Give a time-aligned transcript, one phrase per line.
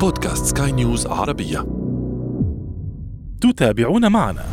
[0.00, 1.66] بودكاست سكاي نيوز عربية.
[3.40, 4.44] تتابعون معنا.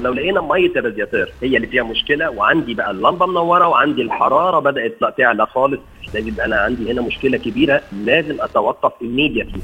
[0.00, 4.96] لو لقينا مية الرادياتير هي اللي فيها مشكلة وعندي بقى اللمبة منورة وعندي الحرارة بدأت
[5.18, 5.80] تعلى خالص
[6.14, 9.60] لازم يبقى أنا عندي هنا مشكلة كبيرة لازم أتوقف immediately.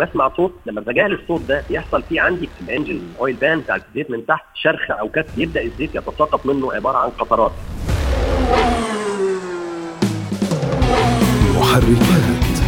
[0.00, 4.10] بسمع صوت لما بتجاهل الصوت ده بيحصل فيه عندي في الإنجن اويل بان بتاع الزيت
[4.10, 7.52] من تحت شرخ أو كسر يبدأ الزيت يتساقط منه عبارة عن قطرات.
[11.68, 12.58] محركات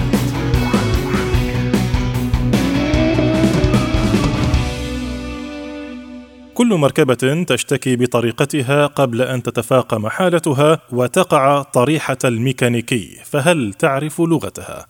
[6.54, 14.89] كل مركبة تشتكي بطريقتها قبل أن تتفاقم حالتها وتقع طريحة الميكانيكي، فهل تعرف لغتها؟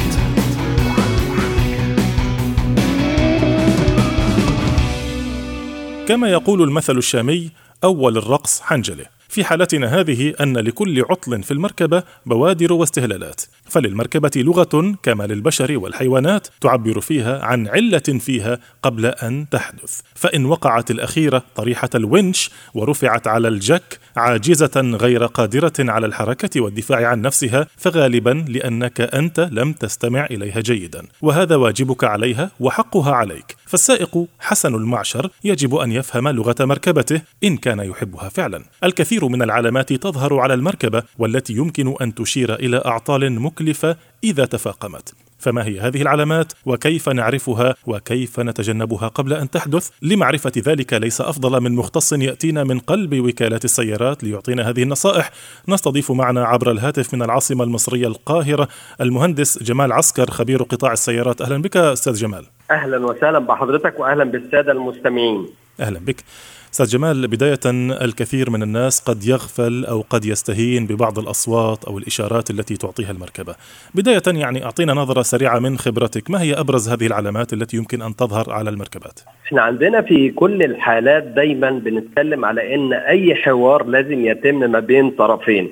[6.11, 7.51] كما يقول المثل الشامي
[7.83, 9.05] أول الرقص حنجلة.
[9.29, 13.41] في حالتنا هذه أن لكل عطل في المركبة بوادر واستهلالات.
[13.65, 19.99] فللمركبة لغة كما للبشر والحيوانات تعبر فيها عن علة فيها قبل أن تحدث.
[20.15, 27.21] فإن وقعت الأخيرة طريحة الونش ورفعت على الجك عاجزة غير قادرة على الحركة والدفاع عن
[27.21, 33.55] نفسها فغالبا لأنك أنت لم تستمع إليها جيدا وهذا واجبك عليها وحقها عليك.
[33.65, 38.63] فالسائق حسن المعشر يجب أن يفهم لغة مركبته إن كان يحبها فعلا.
[38.83, 45.13] الكثير من العلامات تظهر على المركبة والتي يمكن أن تشير إلى أعطال مكلفة إذا تفاقمت.
[45.41, 51.61] فما هي هذه العلامات وكيف نعرفها وكيف نتجنبها قبل أن تحدث؟ لمعرفة ذلك ليس أفضل
[51.61, 55.31] من مختص يأتينا من قلب وكالات السيارات ليعطينا هذه النصائح.
[55.67, 58.67] نستضيف معنا عبر الهاتف من العاصمة المصرية القاهرة
[59.01, 61.41] المهندس جمال عسكر خبير قطاع السيارات.
[61.41, 62.45] أهلا بك أستاذ جمال.
[62.71, 65.47] أهلا وسهلا بحضرتك واهلا بالسادة المستمعين.
[65.79, 66.23] أهلا بك.
[66.73, 67.59] أستاذ جمال بداية
[68.05, 73.55] الكثير من الناس قد يغفل أو قد يستهين ببعض الأصوات أو الإشارات التي تعطيها المركبة.
[73.95, 76.31] بداية يعني أعطينا نظرة سريعة من خبرتك.
[76.31, 80.63] ما هي أبرز هذه العلامات التي يمكن أن تظهر على المركبات؟ إحنا عندنا في كل
[80.63, 85.69] الحالات دايما بنتكلم على إن أي حوار لازم يتم ما بين طرفين.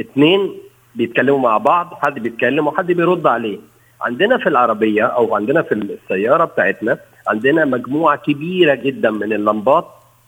[0.00, 0.52] اتنين
[0.94, 3.58] بيتكلموا مع بعض حد بيتكلم وحد بيرد عليه.
[4.00, 6.98] عندنا في العربية أو عندنا في السيارة بتاعتنا
[7.28, 9.86] عندنا مجموعة كبيرة جدا من اللمبات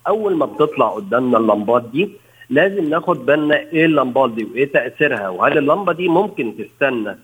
[0.09, 2.09] أول ما بتطلع قدامنا اللمبات دي
[2.51, 7.17] لازم ناخد بالنا إيه اللمبات دي وإيه تأثيرها وهل اللمبة دي ممكن تستنى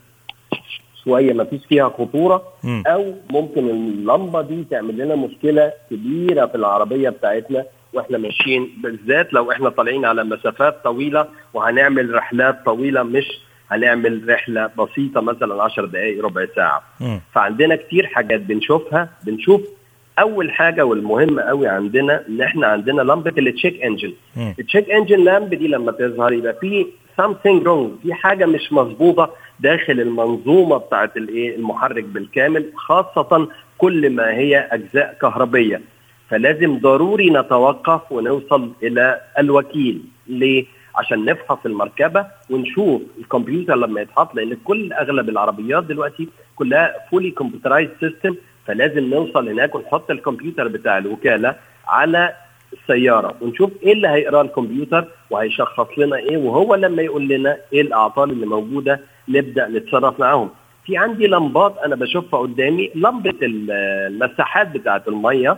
[1.05, 2.43] شوية ما فيش فيها خطورة.
[2.87, 9.53] أو ممكن اللمبة دي تعمل لنا مشكلة كبيرة في العربية بتاعتنا وإحنا ماشيين بالذات لو
[9.53, 13.27] إحنا طالعين على مسافات طويلة وهنعمل رحلات طويلة مش
[13.71, 16.83] هنعمل رحلة بسيطة مثلا 10 دقائق ربع ساعة.
[17.33, 19.61] فعندنا كتير حاجات بنشوفها بنشوف
[20.19, 24.13] أول حاجة والمهمه قوي عندنا إن إحنا عندنا لمبة ال check engine.
[24.59, 26.87] ال check engine lamp دي لما تظهر يبقى في
[27.21, 28.03] something wrong.
[28.03, 29.31] في حاجة مش مظبوطة
[29.61, 33.49] داخل المنظومة بتاعت الإيه؟ المحرك بالكامل خاصة
[33.79, 35.81] كل ما هي أجزاء كهربية.
[36.31, 40.03] فلازم ضروري نتوقف ونوصل إلى الوكيل.
[40.27, 40.65] ليه؟
[40.97, 47.89] عشان نفحص المركبة ونشوف الكمبيوتر لما يتحط لأن كل أغلب العربيات دلوقتي كلها fully computerized
[48.01, 48.35] system
[48.67, 51.57] فلازم نوصل هناك ونحط الكمبيوتر بتاع الوكالة
[51.89, 52.33] على
[52.73, 58.31] السيارة ونشوف إيه اللي هيقراه الكمبيوتر وهيشخص لنا إيه وهو لما يقول لنا إيه الأعطال
[58.31, 60.51] اللي موجودة نبدأ نتصرف معاهم.
[60.87, 63.71] في عندي لمبات أنا بشوفها قدامي لمبة ال-
[64.13, 65.57] المساحات بتاعة المية.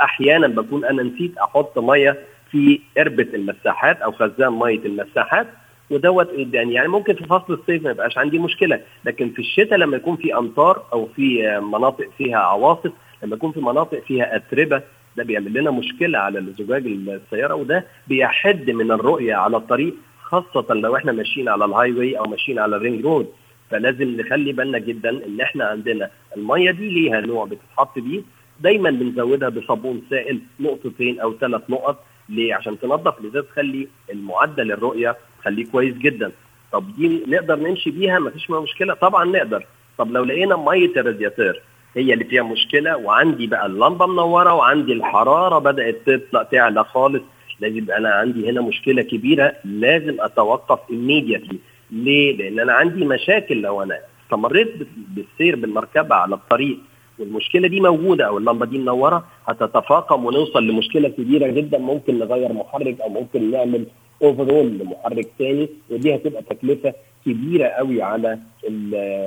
[0.00, 2.16] أحيانا بكون أنا نسيت أحط مية
[2.50, 5.46] في قربة المساحات أو خزان مية المساحات.
[5.90, 8.80] ودوت يعني يعني ممكن في فصل الصيف ما يبقاش عندي مشكلة.
[9.04, 12.92] لكن في الشتاء لما يكون في أمطار أو في مناطق فيها عواصف
[13.22, 14.82] لما يكون في مناطق فيها أتربة
[15.16, 20.96] ده بيعمل لنا مشكلة على زجاج السيارة وده بيحد من الرؤية على الطريق خاصة لو
[20.96, 23.28] إحنا ماشيين على ال highway أو ماشيين على ال ring road
[23.70, 28.20] فلازم نخلي بالنا جدا إن إحنا عندنا المية دي ليها نوع بتتحط بيه.
[28.60, 35.16] دايما بنزودها بصابون سائل نقطتين أو ثلاث نقط ليه؟ عشان تنظف الازاز تخلي المعدل الرؤية
[35.48, 36.32] تخليه كويس جدا.
[36.72, 38.94] طب دي نقدر نمشي بيها؟ مفيش مشكلة.
[38.94, 39.66] طبعا نقدر.
[39.98, 41.62] طب لو لقينا مية الرادياتير
[41.96, 47.22] هي اللي فيها مشكلة وعندي بقى اللمبة منورة وعندي الحرارة بدأت تطلع تعلى خالص
[47.60, 51.56] لازم أنا عندي هنا مشكلة كبيرة لازم أتوقف immediately.
[51.90, 56.78] ليه؟ لأن أنا عندي مشاكل لو أنا استمريت بالسير بالمركبة على الطريق
[57.18, 61.78] والمشكلة دي موجودة أو اللمبة دي منورة هتتفاقم ونوصل لمشكلة كبيرة جدا.
[61.78, 63.84] ممكن نغير محرك أو ممكن نعمل
[64.22, 66.92] overhaul لمحرك ثاني ودي هتبقى تكلفة
[67.26, 68.38] كبيرة قوي على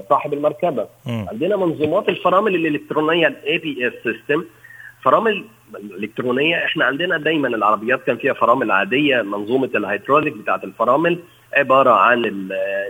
[0.09, 0.87] صاحب المركبة.
[1.05, 1.25] م.
[1.29, 4.43] عندنا منظومات الفرامل الإلكترونية ال ABS system
[5.03, 5.45] فرامل
[5.75, 11.19] الالكترونيه إحنا عندنا دايما العربيات كان فيها فرامل عادية منظومة الهيدروليك بتاعة الفرامل
[11.53, 12.25] عبارة عن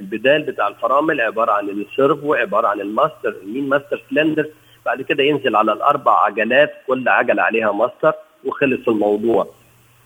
[0.02, 4.50] البدال بتاع الفرامل عبارة عن ال servo عبارة عن ال master ال main master cylinder.
[4.86, 8.14] بعد كده ينزل على الأربع عجلات كل عجلة عليها ماستر
[8.46, 9.48] وخلص الموضوع.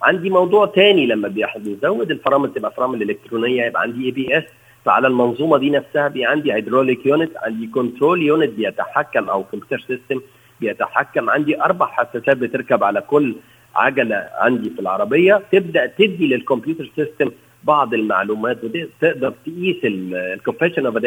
[0.06, 4.44] عندي موضوع تاني لما بنزود الفرامل تبقى فرامل إلكترونية يبقى عندي ABS
[4.86, 10.22] فعلى المنظومة دي نفسها بي عندي hydraulic unit عندي control unit بيتحكم أو computer system
[10.60, 11.30] بيتحكم.
[11.30, 13.36] عندي أربع حساسات بتركب على كل
[13.76, 15.42] عجلة عندي في العربية.
[15.52, 17.32] تبدأ تدي للكمبيوتر system
[17.64, 20.98] بعض المعلومات وتقدر تقيس ال compression of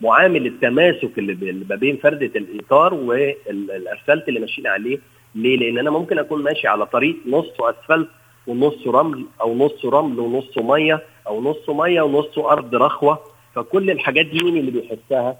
[0.00, 4.98] معامل التماسك اللي ما بين فردة الإطار والأسفلت اللي ماشيين عليه.
[5.34, 8.08] ليه؟ لأن أنا ممكن أكون ماشي على طريق نصه أسفلت
[8.46, 13.18] ونصه رمل أو نصه رمل ونصه مية أو نصه مية ونصه أرض رخوة.
[13.54, 15.36] فكل الحاجات دي مين اللي بيحسها؟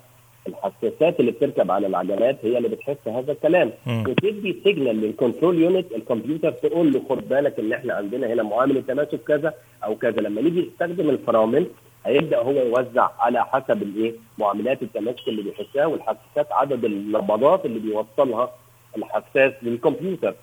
[0.49, 3.73] الحساسات اللي بتركب على العجلات هي اللي بتحس هذا الكلام.
[4.09, 8.77] وتدي signal لل control unit الكمبيوتر تقول له خد بالك إن إحنا عندنا هنا معامل
[8.77, 9.55] التماسك كذا
[9.85, 10.21] أو كذا.
[10.21, 11.67] لما نيجي نستخدم الفرامل
[12.07, 18.51] هيبدأ هو يوزع على حسب الإيه؟ معاملات التماسك اللي بيحسها والحساسات عدد النبضات اللي بيوصلها
[18.97, 20.35] الحساس للكمبيوتر.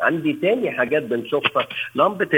[0.00, 1.66] عندي تاني حاجات بنشوفها.
[1.94, 2.28] لمبه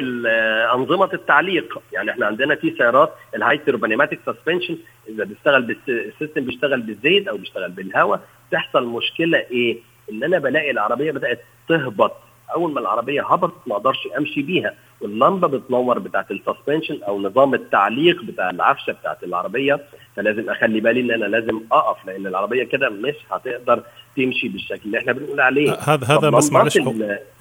[0.75, 1.83] أنظمة التعليق.
[1.93, 7.37] يعني إحنا عندنا في سيارات ال hydropneumatic suspension إذا بيشتغل ال system بيشتغل بالزيت أو
[7.37, 8.21] بيشتغل بالهواء
[8.51, 9.79] تحصل مشكلة إيه؟
[10.13, 12.13] إن أنا بلاقي العربية بدات تهبط.
[12.55, 14.75] أول ما العربية هبطت ما أقدرش أمشي بيها.
[15.01, 19.81] واللمبه بتنور بتاعت ال suspension أو نظام التعليق بتاع العفشة بتاعت العربية.
[20.17, 23.83] فلازم أخلي بالي إن أنا لازم أقف لأن العربية كده مش هتقدر
[24.17, 25.73] تمشي بالشكل اللي إحنا بنقول عليه.
[25.73, 26.79] هذا هذا بس معلش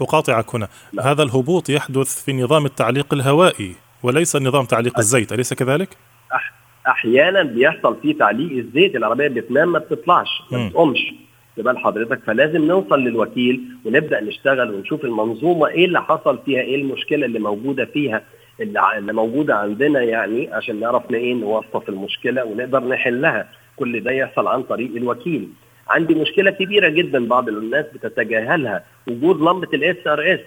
[0.02, 0.68] أقاطعك هنا.
[0.94, 1.12] لا.
[1.12, 5.90] هذا الهبوط يحدث في نظام التعليق الهوائي وليس نظام تعليق الزيت أليس كذلك؟
[6.34, 6.54] أح
[6.88, 11.14] أحيانا بيحصل فيه تعليق الزيت العربية بتنام ما بتطلعش ما بتقومش.
[11.58, 17.26] بال حضرتك فلازم نوصل للوكيل ونبدأ نشتغل ونشوف المنظومة إيه اللي حصل فيها إيه المشكلة
[17.26, 18.22] اللي موجودة فيها
[18.98, 23.48] اللي موجودة عندنا يعني عشان نعرف إيه نوصف المشكلة ونقدر نحلها.
[23.76, 25.50] كل ده يحصل عن طريق الوكيل.
[25.88, 30.40] عندي مشكلة كبيرة جدا بعض الناس بتتجاهلها وجود لمبة ال SRS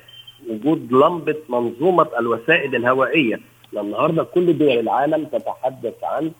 [0.51, 3.41] وجود لمبة منظومة الوسائد الهوائية.
[3.77, 6.31] النهارده كل دول العالم تتحدث عن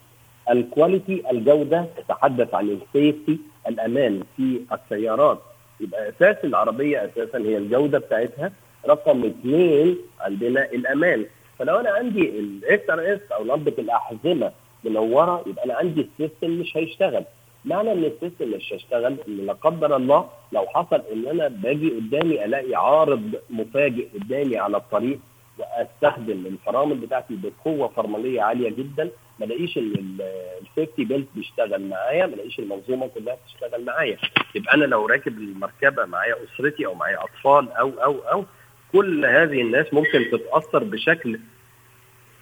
[0.51, 5.39] ال quality الجودة تتحدث عن ال safety الأمان في السيارات.
[5.81, 8.53] يبقى أساس العربية أساسا هي الجودة بتاعتها
[8.89, 11.27] رقم اثنين عندنا الأمان.
[11.59, 14.53] فلو أنا عندي ال SRS أو لمبه الأحزمة
[14.85, 17.25] منورة يبقى أنا عندي ال system مش هيشتغل.
[17.65, 21.91] معنى إن ال system مش هيشتغل إن لا قدر الله لو حصل إن أنا باجي
[21.91, 25.19] قدامي ألاقي عارض مفاجئ قدامي على الطريق
[25.59, 29.11] وأستخدم الفرامل بتاعتي بقوة فرملية عالية جدا
[29.41, 30.19] ما الاقيش ان
[30.63, 34.17] السيفتي بيلت بيشتغل معايا ما الاقيش المنظومة كلها بتشتغل معايا.
[34.55, 38.45] يبقى أنا لو راكب المركبة معايا أسرتي أو معايا أطفال أو أو أو
[38.93, 41.41] كل هذه الناس ممكن تتأثر بشكل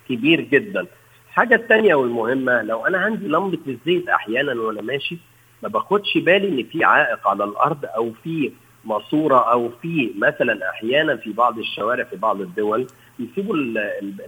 [0.08, 0.86] كبير جدا.
[1.28, 5.18] الحاجة الثانية والمهمة لو أنا عندي لمبة الزيت أحيانا وأنا ماشي
[5.62, 8.52] ما باخدش بالي إن في عائق على الأرض أو في
[8.84, 12.86] ماسورة أو في مثلا أحيانا في بعض الشوارع في بعض الدول
[13.18, 13.54] يسيبوا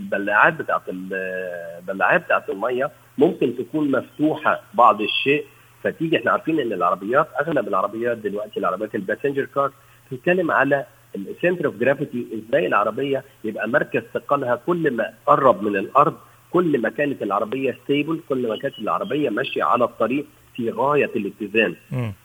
[0.00, 5.44] البلاعات بتاعت البلاعات بتاعت المية ممكن تكون مفتوحة بعض الشيء.
[5.82, 9.72] فتيجي إحنا عارفين إن العربيات أغلب العربيات دلوقتي العربيات ال passenger car
[10.12, 10.86] بتتكلم على
[11.16, 16.14] ال center of gravity إزاي العربية يبقى مركز ثقلها كل ما قرب من الأرض
[16.50, 20.26] كل ما كانت العربية stable كل ما كانت العربية ماشية على الطريق
[20.56, 21.74] في غاية الاتزان.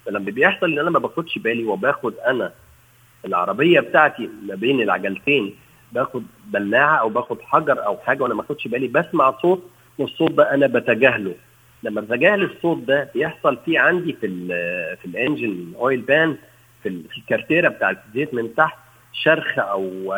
[0.06, 2.52] فلما بيحصل إن أنا ما باخدش بالي وباخد أنا
[3.26, 5.56] العربية بتاعتي ما بين العجلتين
[5.94, 9.64] باخد بلاعة أو باخد حجر أو حاجة وأنا ما آخدش بالي بسمع صوت
[9.98, 11.36] والصوت ده أنا بتجاهله.
[11.84, 14.48] لما بتجاهل الصوت ده بيحصل فيه عندي في ال
[15.02, 16.36] في الإنجن اويل بان
[16.84, 18.78] في الكارتيرة بتاعت الزيت من تحت
[19.14, 20.14] شرخ أو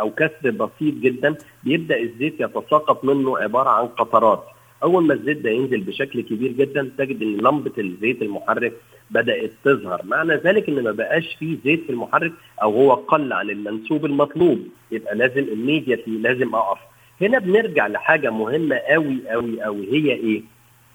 [0.00, 1.34] أو كسر بسيط جدا
[1.64, 4.44] بيبدأ الزيت يتساقط منه عبارة عن قطرات.
[4.82, 8.72] أول ما الزيت ده ينزل بشكل كبير جدا تجد إن لمبة الزيت المحرك
[9.10, 10.00] بدأت تظهر.
[10.04, 12.32] معنى ذلك ان ما بقاش فيه زيت في المحرك
[12.62, 14.68] أو هو قل عن المنسوب المطلوب.
[14.92, 16.78] يبقى لازم immediately لازم أقف.
[17.20, 20.42] هنا بنرجع لحاجة مهمة قوي قوي قوي هي إيه؟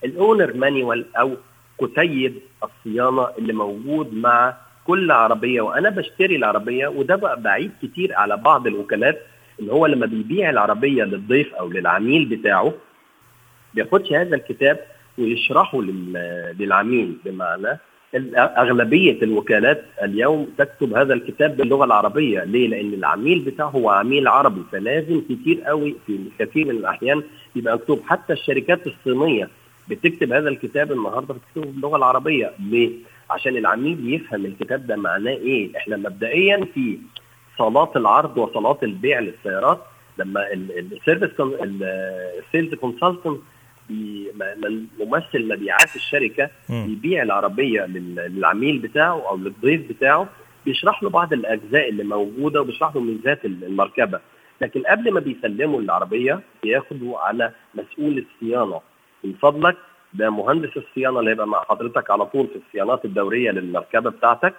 [0.06, 1.36] الأونر مانيوال أو
[1.82, 5.62] كتيب الصيانة اللي موجود مع كل عربية.
[5.62, 9.22] وأنا بشتري العربية وده بقى بعيد كتير على بعض الوكالات
[9.62, 12.74] إن هو لما بيبيع العربية للضيف أو للعميل بتاعه
[13.74, 14.80] بياخدش هذا الكتاب
[15.18, 15.82] ويشرحوا
[16.60, 17.18] للعميل.
[17.26, 17.80] بمعنى
[18.36, 22.44] أغلبية الوكالات اليوم تكتب هذا الكتاب باللغة العربية.
[22.44, 27.24] ليه؟ لأن العميل بتاعه هو عميل عربي فلازم كتير قوي في كثير من الأحيان
[27.56, 28.02] يبقى مكتوب.
[28.06, 29.50] حتى الشركات الصينية
[29.90, 32.52] بتكتب هذا الكتاب النهارده بتكتبه باللغة العربية.
[32.60, 32.92] ليه؟
[33.30, 35.78] عشان العميل يفهم الكتاب ده معناه إيه.
[35.78, 36.98] إحنا مبدئيا في
[37.58, 39.80] صالات العرض وصالات البيع للسيارات
[40.18, 43.40] لما ال service ال sales consultant
[45.00, 50.28] ممثل مبيعات الشركة بيبيع العربية للعميل بتاعه أو للضيف بتاعه
[50.66, 54.20] بيشرح له بعض الأجزاء اللي موجودة وبيشرح له ميزات المركبة.
[54.62, 58.82] لكن قبل ما بيسلموا العربية بياخدوا على مسؤول الصيانة.
[59.24, 59.78] من فضلك
[60.14, 64.54] ده مهندس الصيانة اللي هيبقى مع حضرتك على طول في الصيانات الدورية للمركبة بتاعتك.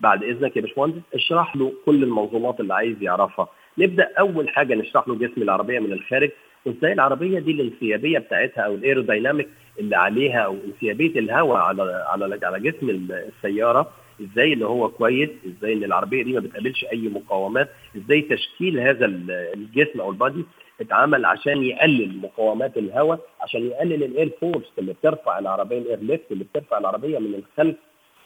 [0.00, 3.48] بعد إذنك يا باشمهندس اشرح له كل المنظومات اللي عايز يعرفها.
[3.78, 6.30] نبدأ أول حاجة نشرح له جسم العربية من الخارج.
[6.66, 12.38] وازاي العربية دي الانسيابية بتاعتها أو ال aerodynamic اللي عليها أو انسيابية الهواء على على
[12.42, 13.90] على جسم السيارة
[14.20, 19.06] إزاي إن هو كويس إزاي إن العربية دي ما بتقابلش أي مقاومات إزاي تشكيل هذا
[19.54, 20.44] الجسم أو ال body
[20.80, 26.15] اتعمل عشان يقلل مقاومات الهواء عشان يقلل ال air force اللي بترفع العربية ال air
[26.15, 27.76] lift اللي بترفع العربية من الخلف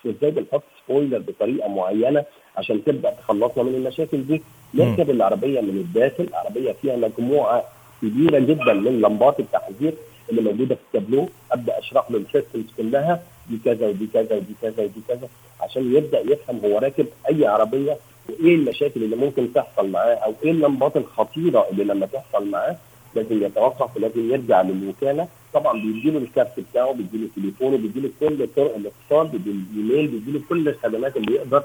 [0.05, 2.25] وإزاي بنحط spoiler بطريقة معينة
[2.57, 4.43] عشان تبدأ تخلصنا من المشاكل دي.
[4.75, 7.62] نركب العربية من الداخل عربيه فيها مجموعة
[8.02, 9.94] كبيرة جدا من لمبات التحذير
[10.30, 11.28] اللي موجودة في التابلو.
[11.52, 15.28] أبدأ أشرح له ال systems كلها دي كذا ودي كذا ودي كذا ودي كذا
[15.60, 17.96] عشان يبدأ يفهم هو راكب أي عربية
[18.28, 22.76] وإيه المشاكل اللي ممكن تحصل معاه أو إيه اللمبات الخطيرة اللي لما تحصل معاه
[23.14, 28.74] لازم يتوقف ولازم يرجع للوكاله طبعا بيديله ال card بتاعه بيديله تليفونه بيديله كل طرق
[28.76, 31.62] الاتصال بيديله الايميل بيديله كل الخدمات اللي يقدر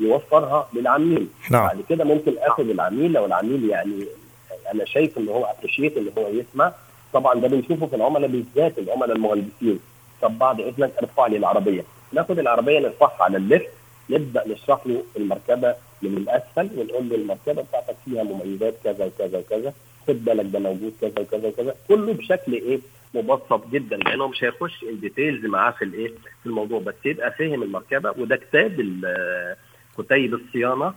[0.00, 1.26] يوفرها للعميل.
[1.50, 1.66] نعم.
[1.66, 4.06] بعد كده ممكن اخد العميل لو العميل يعني
[4.74, 6.72] أنا شايف إن هو appreciate إن هو يسمع.
[7.12, 9.80] طبعا ده بنشوفه في العملاء بالذات العملاء المهندسين.
[10.22, 11.84] طب بعد إذنك ارفع لي العربية.
[12.12, 13.68] ناخد العربية نرفعها على ال lift.
[14.10, 19.72] نبدأ نشرح له المركبة من الأسفل ونقول له المركبة بتاعتك فيها مميزات كذا وكذا وكذا.
[20.08, 21.74] خد بالك ده موجود كذا وكذا وكذا.
[21.88, 22.78] كله بشكل إيه؟
[23.14, 23.96] مبسط جدا.
[23.96, 26.08] لأنه مش هيخش ال details معاه في الإيه؟
[26.42, 26.80] في الموضوع.
[26.80, 28.10] بس يبقى فاهم المركبة.
[28.18, 28.72] وده كتاب
[29.98, 30.94] كتيب الصيانة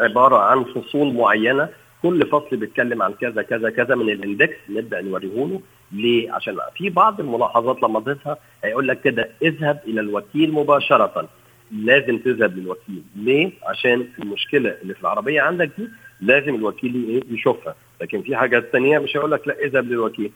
[0.00, 1.68] عبارة عن فصول معينة.
[2.02, 5.60] كل فصل بيتكلم عن كذا كذا كذا من ال index نبدأ نوريه له
[5.92, 11.28] ليه؟ عشان في بعض الملاحظات لما تظهر هيقول لك كده اذهب إلى الوكيل مباشرة.
[11.72, 13.02] لازم تذهب للوكيل.
[13.16, 15.88] ليه؟ عشان المشكلة اللي في العربية عندك دي
[16.20, 17.74] لازم الوكيل إيه؟ يشوفها.
[18.00, 20.32] لكن في حاجات ثانية مش هيقول لك لا اذهب للوكيل.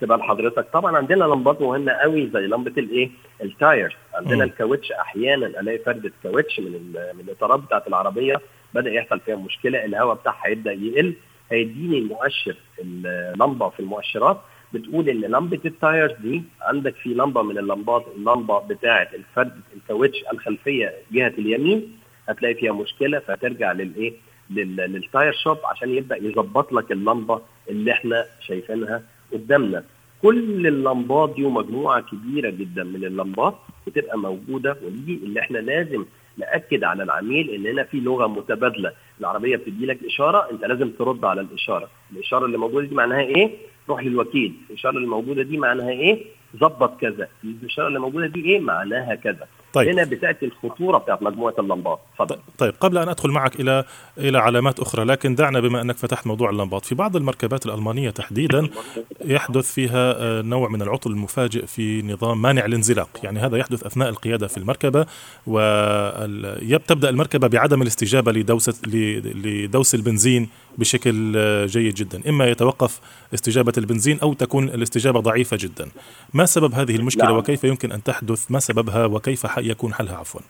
[0.00, 3.10] تبقى لحضرتك طبعا عندنا لمبات مهمة قوي زي لمبة الإيه؟
[3.42, 6.72] ال tire عندنا الكاوتش أحيانا ألاقي فردة كاوتش من
[7.14, 8.40] من الإطارات بتاعت العربية
[8.74, 11.14] بدأ يحصل فيها مشكلة الهواء بتاعها هيبدأ يقل
[11.50, 14.40] هيديني المؤشر اللمبة في المؤشرات
[14.72, 20.24] بتقول إن لمبة ال tires دي عندك في لمبة من اللمبات اللمبة بتاعة الفرد الكاوتش
[20.32, 21.98] الخلفية جهة اليمين
[22.28, 24.12] هتلاقي فيها مشكلة فترجع للإيه؟
[24.50, 29.02] للتاير شوب عشان يبدأ يظبط لك اللمبة اللي إحنا شايفينها
[29.32, 29.84] قدامنا.
[30.22, 33.54] كل اللمبات دي ومجموعة كبيرة جدا من اللمبات
[33.86, 36.04] بتبقى موجودة ودي اللي إحنا لازم
[36.38, 38.92] نأكد على العميل ان هنا في لغة متبادلة.
[39.20, 41.88] العربية بتدي لك إشارة أنت لازم ترد على الإشارة.
[42.12, 43.50] الإشارة اللي موجودة دي معناها إيه؟
[43.88, 44.54] روح للوكيل.
[44.70, 46.24] الإشارة اللي موجودة دي معناها إيه؟
[46.56, 47.28] ظبط كذا.
[47.44, 49.46] الإشارة اللي موجودة دي إيه؟ معناها كذا.
[49.72, 49.88] طيب.
[49.88, 51.98] هنا بتأتي الخطورة بتاعت مجموعة اللمبات.
[52.14, 52.36] تفضل.
[52.58, 53.84] طيب قبل أن أدخل معك إلى
[54.18, 56.84] إلى علامات أخرى لكن دعنا بما أنك فتحت موضوع اللمبات.
[56.84, 58.68] في بعض المركبات الألمانية تحديدا
[59.24, 63.08] يحدث فيها آه، نوع من العطل المفاجئ في نظام مانع الانزلاق.
[63.22, 65.06] يعني هذا يحدث أثناء القيادة في المركبة
[65.46, 70.48] وتبدا المركبة بعدم الاستجابة لدوسة لدوس البنزين
[70.78, 72.20] بشكل آه، جيد جدا.
[72.28, 73.00] إما يتوقف
[73.34, 75.88] استجابة البنزين أو تكون الاستجابة ضعيفة جدا.
[76.34, 77.36] ما سبب هذه المشكلة نعم.
[77.36, 80.40] وكيف يمكن أن تحدث؟ ما سببها وكيف يكون حلها عفوا.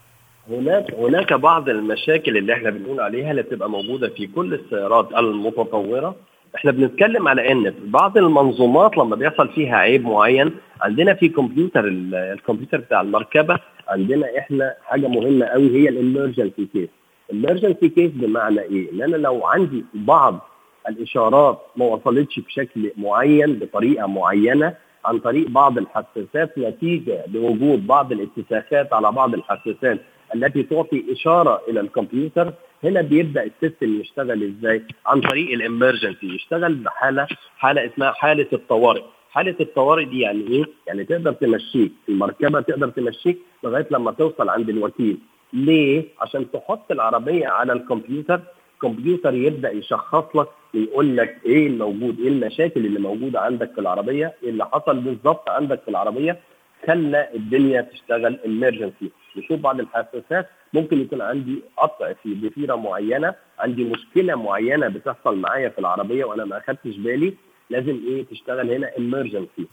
[0.49, 6.15] هناك هناك بعض المشاكل اللي إحنا بنقول عليها اللي بتبقى موجودة في كل السيارات المتطورة.
[6.55, 10.51] إحنا بنتكلم على إن بعض المنظومات لما بيحصل فيها عيب معين
[10.81, 16.89] عندنا في كمبيوتر الكمبيوتر بتاع المركبة عندنا إحنا حاجة مهمة قوي هي الامرجنسي كيس
[17.33, 20.49] الامرجنسي كيس بمعنى إيه؟ إن أنا لو عندي بعض
[20.89, 24.73] الإشارات ما وصلتش بشكل معين بطريقة معينة
[25.05, 29.99] عن طريق بعض الحساسات نتيجة لوجود بعض الاتساخات على بعض الحساسات
[30.35, 37.27] التي تعطي إشارة إلى الكمبيوتر هنا بيبدأ السيستم يشتغل إزاي؟ عن طريق الإمرجنسي يشتغل بحالة
[37.57, 43.37] حالة اسمها حالة الطوارئ حالة الطوارئ دي يعني إيه؟ يعني تقدر تمشيك المركبة تقدر تمشيك
[43.63, 45.17] لغاية لما توصل عند الوكيل
[45.53, 48.39] ليه؟ عشان تحط العربية على الكمبيوتر
[48.75, 54.33] الكمبيوتر يبدأ يشخص لك ويقول لك إيه الموجود إيه المشاكل اللي موجودة عندك في العربية؟
[54.43, 56.39] إيه اللي حصل بالظبط عندك في العربية؟
[56.87, 63.83] خلى الدنيا تشتغل امرجنسي نشوف بعض الحساسات ممكن يكون عندي قطع في ضفيره معينة عندي
[63.83, 67.33] مشكلة معينة بتحصل معايا في العربية وأنا ما أخدتش بالي
[67.69, 69.67] لازم إيه تشتغل هنا امرجنسي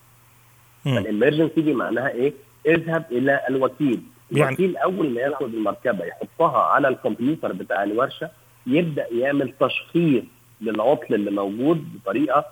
[0.86, 2.32] الامرجنسي دي معناها إيه؟
[2.66, 4.00] اذهب إلى الوكيل.
[4.32, 8.30] يعني الوكيل أول ما ياخد المركبة يحطها على الكمبيوتر بتاع الورشة
[8.66, 10.22] يبدأ يعمل تشخيص
[10.60, 12.44] للعطل اللي موجود بطريقة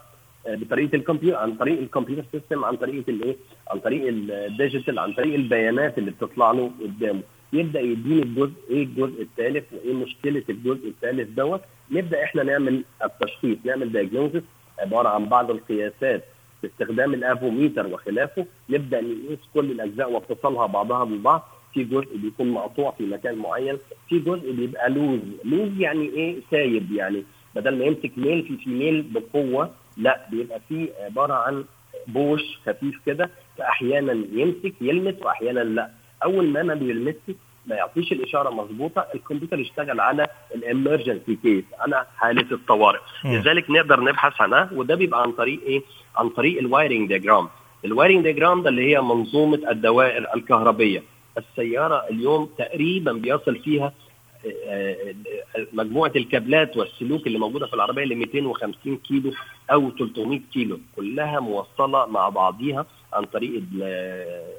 [0.49, 3.37] بطريقة الكمبيوتر عن طريق الكمبيوتر system عن طريقة الايه؟
[3.71, 7.21] عن طريق ال digital عن طريق البيانات اللي بتطلع له قدامه.
[7.53, 11.61] يبدأ يديني الجزء إيه الجزء التالف وإيه مشكلة الجزء التالف دوت؟
[11.91, 14.43] نبدأ إحنا نعمل التشخيص نعمل diagnosis
[14.79, 16.25] عبارة عن بعض القياسات
[16.62, 18.47] باستخدام الأفوميتر وخلافه.
[18.71, 24.19] نبدأ نقيس كل الأجزاء واتصالها بعضها ببعض في جزء بيكون مقطوع في مكان معين في
[24.19, 27.25] جزء بيبقى loose loose يعني إيه؟ سايب يعني.
[27.59, 31.65] بدل ما يمسك male في female بقوة لا بيبقى في عبارة عن
[32.07, 35.91] بوش خفيف كده فأحيانا يمسك يلمس وأحيانا لا.
[36.25, 37.35] أول ما ما بيلمسش
[37.67, 42.99] ما يعطيش الإشارة مظبوطة الكمبيوتر يشتغل على ال emergency case على حالة الطوارئ.
[43.25, 45.83] لذلك نقدر نبحث عنها وده بيبقى عن طريق إيه؟
[46.17, 47.49] عن طريق ال wiring diagram
[47.85, 51.03] ال wiring diagram ده اللي هي منظومة الدوائر الكهربية.
[51.38, 53.93] السيارة اليوم تقريبا بيصل فيها
[55.73, 59.33] مجموعة الكابلات والسلوك اللي موجودة في العربية ل 250 كيلو
[59.73, 63.62] أو 300 كيلو كلها موصلة مع بعضيها عن طريق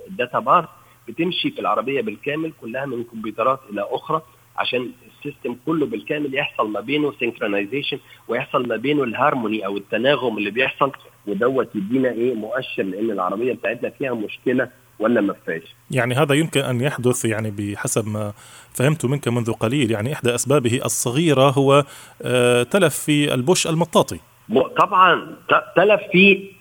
[0.08, 0.70] ال data bus
[1.08, 4.22] بتمشي في العربية بالكامل كلها من كمبيوترات إلى أخرى
[4.58, 10.38] عشان ال system كله بالكامل يحصل ما بينه synchronization ويحصل ما بينه الهارموني أو التناغم
[10.38, 10.92] اللي بيحصل
[11.28, 14.70] ودوت يدينا إيه مؤشر لأن العربية بتاعتنا فيها مشكلة
[15.00, 18.34] ولا ما فيهاش يعني هذا يمكن أن يحدث يعني بحسب ما
[18.74, 19.92] فهمت منك منذ قليل.
[19.92, 21.86] يعني إحدى أسبابه الصغيرة هو
[22.64, 24.20] تلف في البوش المطاطي.
[24.78, 25.36] طبعا
[25.76, 26.52] تلف في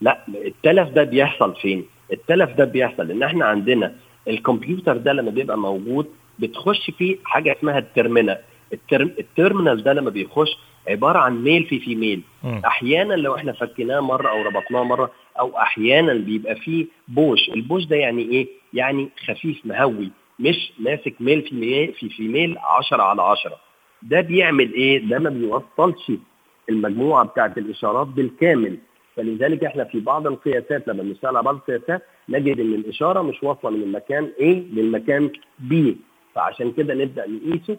[0.00, 3.94] لا التلف ده بيحصل فين؟ التلف ده بيحصل إن إحنا عندنا
[4.28, 6.06] الكمبيوتر ده لما بيبقى موجود
[6.38, 8.38] بتخش فيه حاجة اسمها ال terminal.
[8.72, 12.22] ال term ال terminal ده لما بيخش عبارة عن male في female.
[12.66, 17.48] أحيانا لو إحنا فكيناه مرة أو ربطناه مرة أو أحيانا بيبقى فيه بوش.
[17.48, 23.02] البوش ده يعني إيه؟ يعني خفيف مهوي مش ماسك male في male في female 10
[23.02, 23.56] على 10
[24.02, 26.12] ده بيعمل إيه؟ ده ما بيوصلش
[26.68, 28.78] المجموعة بتاعت الإشارات بالكامل.
[29.16, 33.70] فلذلك إحنا في بعض القياسات لما بنشتغل على بعض القياسات نجد إن الإشارة مش واصلة
[33.70, 34.42] من المكان A
[34.76, 35.30] للمكان
[35.70, 35.74] B.
[36.34, 37.78] فعشان كده نبدأ نقيسه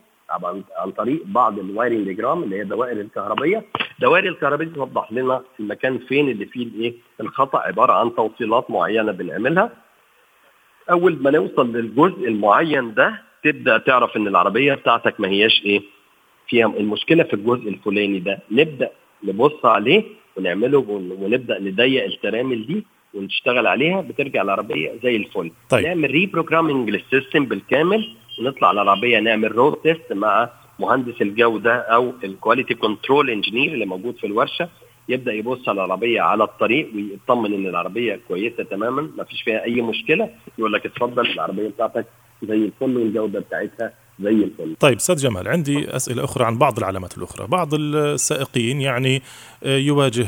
[0.78, 3.66] عن طريق بعض ال wiring diagram اللي هي الدوائر الكهربيه
[4.00, 9.72] الدوائر الكهربيه توضح لنا المكان فين اللي فيه الايه؟ الخطأ عبارة عن توصيلات معينة بنعملها.
[10.92, 15.82] أول ما نوصل للجزء المعين ده تبدأ تعرف إن العربية بتاعتك ما هياش إيه؟
[16.48, 18.40] فيها المشكلة في الجزء الفلاني ده.
[18.52, 18.90] نبدأ
[19.24, 20.04] نبص عليه
[20.38, 20.80] ونعمله
[21.20, 25.52] ونبدأ نضيق ال terminal دي ونشتغل عليها بترجع العربية زي الفل.
[25.70, 25.86] طيب.
[25.86, 32.14] نعمل reprogramming لل system بالكامل ونطلع على العربية نعمل road test مع مهندس الجوده أو
[32.24, 34.70] ال quality control engineer اللي موجود في الورشة
[35.10, 39.82] يبدأ يبص على العربية على الطريق ويطمن إن العربية كويسة تماما ما فيش فيها أي
[39.82, 42.06] مشكلة يقول لك اتفضل العربية بتاعتك
[42.44, 44.76] زي الفل والجودة بتاعتها زي الفل.
[44.80, 47.48] طيب أستاذ جمال عندي أسئلة أخرى عن بعض العلامات الأخرى.
[47.48, 49.22] بعض السائقين يعني
[49.66, 50.28] يواجه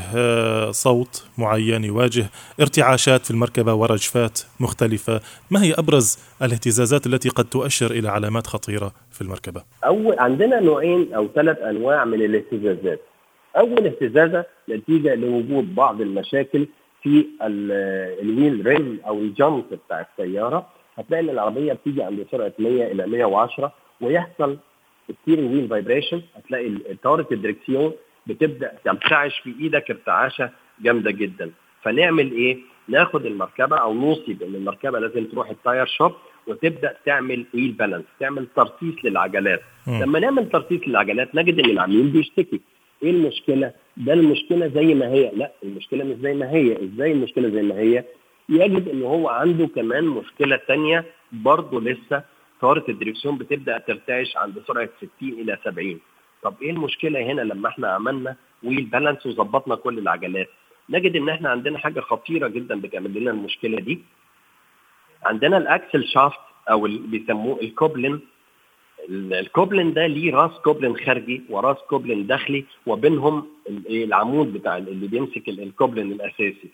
[0.71, 2.25] صوت معين يواجه
[2.61, 5.21] ارتعاشات في المركبة ورجفات مختلفة.
[5.51, 11.13] ما هي أبرز الاهتزازات التي قد تؤشر إلى علامات خطيرة في المركبة؟ أول عندنا نوعين
[11.13, 13.01] أو ثلاث أنواع من الاهتزازات.
[13.57, 16.67] أول اهتزازة نتيجة لوجود بعض المشاكل
[17.03, 17.25] في
[18.21, 20.74] الويل ريم أو الجمب بتاع السيارة.
[20.95, 24.58] هتلاقي إن العربية بتيجي عند سرعة 100 إلى 110 ويحصل
[25.21, 26.71] steering wheel vibration هتلاقي
[27.03, 27.93] طاره الدركسيون
[28.27, 30.49] بتبدأ ترتعش في إيدك ارتعاشة
[30.81, 31.51] جامدة جدا
[31.84, 36.11] فنعمل إيه؟ ناخد المركبة أو نوصي بأن المركبة لازم تروح ال tire shop
[36.47, 40.03] وتبدأ تعمل wheel balance تعمل ترصيص للعجلات م.
[40.03, 42.62] لما نعمل ترصيص للعجلات نجد إن العميل بيشتكي
[43.03, 47.49] إيه المشكلة؟ ده المشكلة زي ما هي لا المشكلة مش زي ما هي إزاي المشكلة
[47.49, 48.03] زي ما هي؟
[48.49, 52.23] يجد إن هو عنده كمان مشكلة ثانية برضه لسه
[52.62, 55.99] طاره الدريكسيون بتبدأ ترتعش عند سرعة 60 إلى 70
[56.43, 60.49] طب إيه المشكلة هنا لما إحنا عملنا wheel balance وظبطنا كل العجلات؟
[60.89, 63.99] نجد إن إحنا عندنا حاجة خطيرة جدا بتعمل لنا المشكلة دي.
[65.23, 66.39] عندنا ال axle shaft
[66.71, 68.19] أو اللي بيسموه الكوبلين.
[69.10, 73.47] الكوبلين ده ليه راس كوبلين خارجي وراس كوبلين داخلي وبينهم
[73.89, 76.69] العمود بتاع اللي بيمسك الكوبلين الأساسي.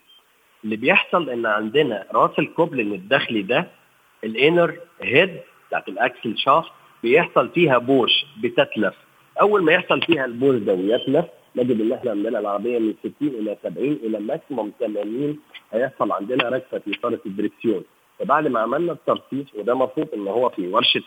[0.63, 3.67] اللي بيحصل إن عندنا رأس الكوبلين الداخلي ده
[4.23, 6.71] ال inner head بتاعت ال axle shaft
[7.03, 8.11] بيحصل فيها بوش
[8.43, 8.95] بتتلف.
[9.41, 13.57] أول ما يحصل فيها البوش ده ويتلف نجد إن إحنا عندنا العربية من 60 إلى
[13.63, 15.39] 70 إلى maximum 80
[15.73, 17.83] هيحصل عندنا رجفة في طارة الدركسيون.
[18.19, 21.01] فبعد ما عملنا الترصيص وده مفروض إن هو في ورشة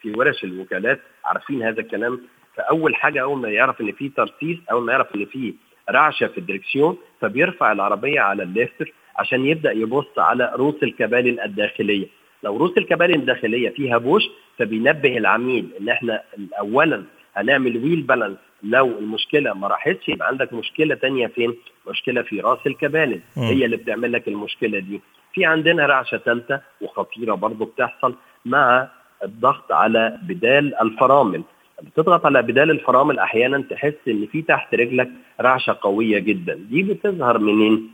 [0.00, 2.20] في ورش الوكالات عارفين هذا الكلام.
[2.54, 5.54] فأول حاجة أول ما يعرف إن في ترصيص أول ما يعرف إن في
[5.90, 12.06] رعشة في الدركسيون فبيرفع العربية على ال lifter عشان يبدأ يبص على روس الكبالن الداخلية
[12.42, 14.22] لو روس الكبالن الداخلية فيها بوش
[14.58, 16.22] فبينبه العميل إن إحنا
[16.58, 17.04] اولا
[17.36, 21.54] هنعمل wheel balance لو المشكلة ما راحتش يبقى عندك مشكلة تانية فين؟
[21.90, 25.00] مشكلة في رأس الكبالن هي اللي بتعمل لك المشكلة دي.
[25.34, 28.14] في عندنا رعشة ثالثه وخطيرة برضه بتحصل
[28.44, 28.88] مع
[29.24, 31.42] الضغط على بدال الفرامل.
[31.82, 37.38] بتضغط على بدال الفرامل أحيانا تحس ان في تحت رجلك رعشة قوية جدا، دي بتظهر
[37.38, 37.90] منين؟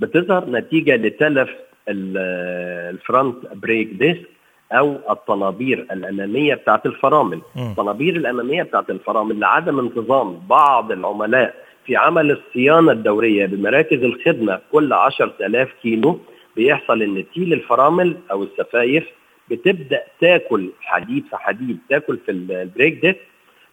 [0.00, 1.50] بتظهر نتيجة لتلف
[1.88, 4.26] ال front brake disc
[4.72, 7.40] أو الطنابير الأمامية بتاعت الفرامل.
[7.56, 11.54] الطنابير الأمامية بتاعت الفرامل لعدم انتظام بعض العملاء
[11.86, 16.18] في عمل الصيانة الدورية بمراكز الخدمة كل 10000 كيلو
[16.56, 19.04] بيحصل إن تيل الفرامل أو السفايف
[19.50, 23.20] بتبدأ تاكل حديد في حديد تاكل في ال brake disc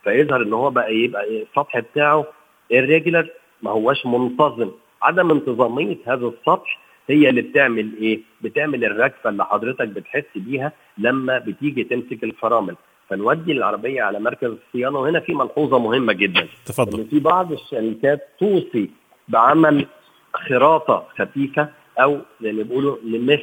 [0.03, 2.25] فيظهر إن هو بقى يبقى السطح بتاعه
[2.73, 3.25] irregular
[3.61, 4.71] ما هوش منتظم.
[5.01, 11.37] عدم انتظامية هذا السطح هي اللي بتعمل إيه؟ بتعمل الرجفة اللي حضرتك بتحس بيها لما
[11.39, 12.75] بتيجي تمسك الفرامل.
[13.09, 16.47] فنودي العربية على مركز الصيانة وهنا في ملحوظة مهمة جدا.
[16.65, 17.07] تفضل.
[17.09, 18.89] في بعض الشركات توصي
[19.27, 19.85] بعمل
[20.33, 23.39] خراطة خفيفة أو زي ما بيقولوا نمس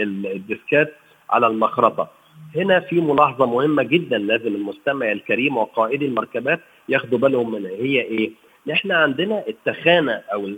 [0.00, 0.94] الديسكات
[1.34, 2.10] على المخرطة
[2.56, 8.30] هنا في ملاحظة مهمة جدا لازم المستمع الكريم وقائدي المركبات ياخدوا بالهم منها هي إيه؟
[8.72, 10.50] إحنا عندنا التخانة أو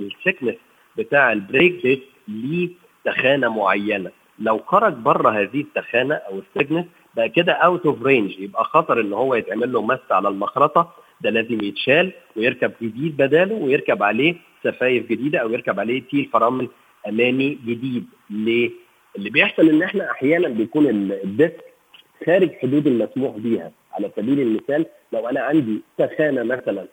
[0.00, 0.54] ال thickness
[0.98, 2.68] بتاع ال brake disc ليه
[3.04, 6.84] تخانة معينة لو خرج بره هذه التخانة أو ال thickness
[7.16, 11.30] بقى كده out of range يبقى خطر إن هو يتعمل له مس على المخرطة ده
[11.30, 14.34] لازم يتشال ويركب جديد بداله ويركب عليه
[14.64, 16.68] سفايف جديدة أو يركب عليه تيل فرامل
[17.08, 18.70] أمامي جديد ليه؟
[19.16, 21.64] اللي بيحصل إن إحنا أحيانا بيكون ال disc
[22.26, 23.72] خارج حدود المسموح بيها.
[23.92, 26.86] على سبيل المثال لو أنا عندي تخانة مثلا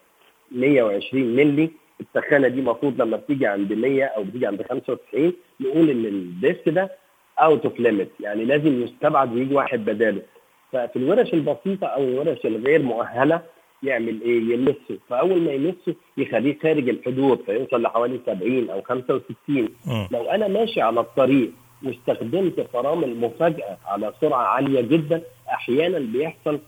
[0.52, 1.70] 120 مللي
[2.02, 6.70] التخانة دي المفروض لما بتيجي عند 100 أو بتيجي عند 95 نقول إن ال disc
[6.70, 6.92] ده
[7.40, 10.22] out of limit يعني لازم يستبعد ويجي واحد بداله.
[10.72, 13.42] ففي الورش البسيطة أو الورش الغير مؤهلة
[13.84, 15.00] يعمل إيه؟ يمسه.
[15.10, 19.70] فأول ما يمسه يخليه خارج الحدود فيوصل لحوالي 70 أو 65
[20.12, 21.52] لو أنا ماشي على الطريق
[21.84, 25.22] واستخدمت فرامل مفاجاه على سرعة عالية جدا.
[25.50, 26.60] أحيانا بيحصل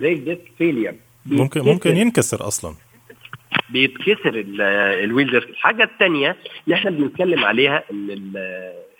[0.00, 0.94] brake disc failure
[1.26, 2.74] ممكن ممكن ينكسر أصلا.
[3.70, 4.44] بيتكسر
[5.04, 5.48] ال wheel disc.
[5.48, 8.32] الحاجة الثانية اللي إحنا بنتكلم عليها إن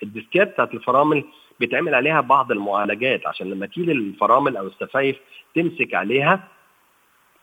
[0.03, 1.23] الديسكات بتاعت الفرامل
[1.59, 5.15] بيتعمل عليها بعض المعالجات عشان لما تيجي الفرامل أو السفايف
[5.55, 6.47] تمسك عليها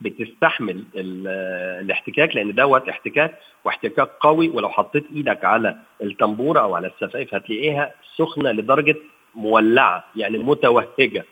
[0.00, 7.34] بتستحمل الاحتكاك لأن دوت احتكاك واحتكاك قوي ولو حطيت إيدك على التنبورة أو على السفايف
[7.34, 8.96] هتلاقيها سخنة لدرجة
[9.34, 11.24] مولعة يعني متوهجة.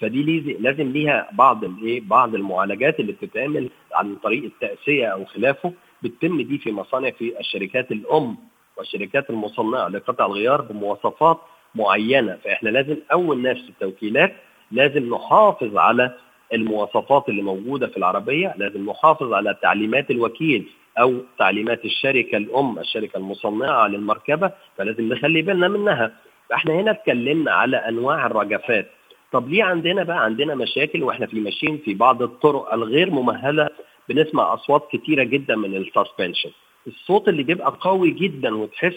[0.00, 5.72] فدي لازم ليها بعض الإيه بعض المعالجات اللي بتتعمل عن طريق التأسية أو خلافه.
[6.02, 8.36] بتتم دي في مصانع في الشركات الأم
[8.76, 11.40] والشركات المصنعة لقطع الغيار بمواصفات
[11.74, 12.38] معينة.
[12.44, 14.32] فإحنا لازم أول ناس في التوكيلات
[14.70, 16.14] لازم نحافظ على
[16.54, 20.66] المواصفات اللي موجودة في العربية لازم نحافظ على تعليمات الوكيل
[21.00, 26.12] أو تعليمات الشركة الأم الشركة المصنعة للمركبة فلازم نخلي بالنا منها.
[26.50, 28.90] فإحنا هنا اتكلمنا على أنواع الرجفات.
[29.32, 33.68] طب ليه عندنا بقى عندنا مشاكل وإحنا في ماشيين في بعض الطرق الغير ممهلة؟
[34.08, 36.50] بنسمع أصوات كتيرة جدا من السسبنشن.
[36.86, 38.96] الصوت اللي بيبقى قوي جدا وتحس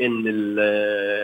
[0.00, 0.26] إن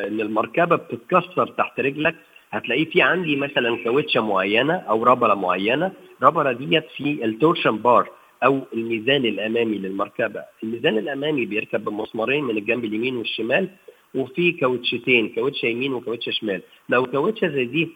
[0.08, 2.14] إن المركبة بتتكسر تحت رجلك
[2.54, 5.92] هتلاقيه في عندي مثلا كاوتشة معينة أو ربره معينة.
[6.22, 8.08] ربره ديت في ال torsion bar
[8.44, 10.42] أو الميزان الأمامي للمركبة.
[10.62, 13.68] الميزان الأمامي بيركب بمسمارين من الجنب اليمين والشمال
[14.14, 16.62] وفي كاوتشتين كاوتشة يمين وكاوتشة شمال.
[16.88, 17.88] لو كاوتشة زي دي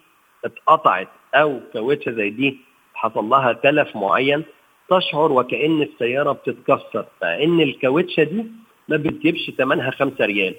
[0.44, 2.56] اتقطعت أو كاوتشة زي دي
[2.94, 4.44] حصل لها تلف معين
[4.90, 7.04] تشعر وكأن السيارة بتتكسر.
[7.20, 8.44] فإن الكاوتشة دي
[8.88, 10.54] ما بتجيبش ثمنها 5 ريال.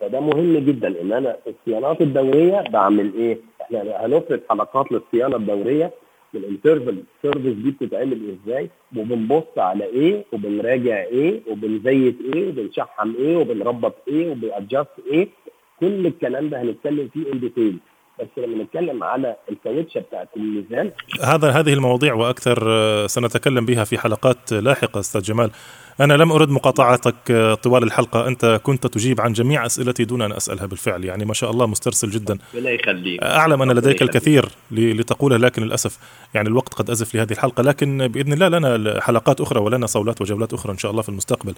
[0.00, 5.90] فده مهم جدا إن أنا الصيانات الدورية بعمل إيه؟ إحنا هنفرض حلقات للصيانة الدورية
[6.34, 13.36] ال interval service دي بتتعمل إزاي؟ وبنبص على إيه؟ وبنراجع إيه؟ وبنزيت إيه؟ وبنشحم إيه؟
[13.36, 15.28] وبنربط إيه؟ وبن adjust إيه؟
[15.80, 17.76] كل الكلام ده هنتكلم فيه in detail
[18.20, 20.90] بس لما نتكلم على الكاوتشة بتاعت الميزان
[21.24, 22.56] هذا هذه المواضيع وأكثر
[23.06, 25.50] سنتكلم بها في حلقات لاحقة أستاذ جمال.
[26.00, 28.28] أنا لم أرد مقاطعتك طوال الحلقة.
[28.28, 31.04] أنت كنت تجيب عن جميع أسئلتي دون أن أسألها بالفعل.
[31.04, 32.38] يعني ما شاء الله مسترسل جدا.
[32.54, 33.22] ربنا يخليك.
[33.22, 35.98] أعلم أن لديك الكثير لتقوله لكن للأسف
[36.34, 37.62] يعني الوقت قد أزف لهذه الحلقة.
[37.62, 41.54] لكن بإذن الله لنا حلقات أخرى ولنا صولات وجولات أخرى إن شاء الله في المستقبل.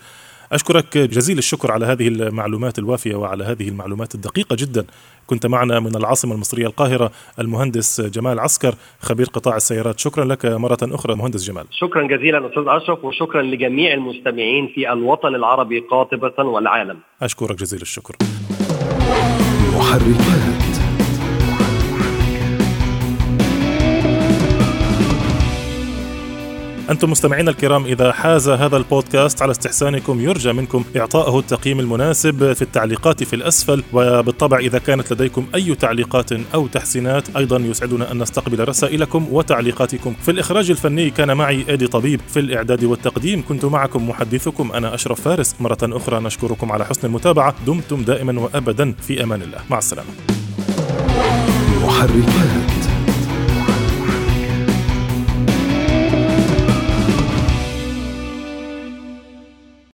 [0.53, 4.85] أشكرك جزيل الشكر على هذه المعلومات الوافية وعلى هذه المعلومات الدقيقة جدا.
[5.27, 9.99] كنت معنا من العاصمة المصرية القاهرة المهندس جمال عسكر خبير قطاع السيارات.
[9.99, 11.65] شكرا لك مرة أخرى مهندس جمال.
[11.71, 14.24] شكرا جزيلا أستاذ أشرف وشكرا لجميع المستمعين.
[14.75, 16.99] في الوطن العربي قاطبة والعالم.
[17.23, 18.17] أشكرك جزيل الشكر.
[19.77, 20.74] محركات.
[26.91, 32.63] أنتم مستمعينا الكرام إذا حاز هذا البودكاست على استحسانكم يرجى منكم إعطائه التقييم المناسب في
[32.63, 33.83] التعليقات في الأسفل.
[33.93, 40.15] وبالطبع إذا كانت لديكم أي تعليقات أو تحسينات أيضا يسعدنا أن نستقبل رسائلكم وتعليقاتكم.
[40.23, 45.21] في الإخراج الفني كان معي إيدي طبيب في الإعداد والتقديم كنت معكم محدثكم أنا أشرف
[45.21, 45.55] فارس.
[45.61, 47.55] مرة أخرى نشكركم على حسن المتابعة.
[47.67, 48.95] دمتم دائما وأبدا.
[49.07, 49.59] في أمان الله.
[49.71, 50.09] مع السلامة.
[51.85, 52.84] محركات.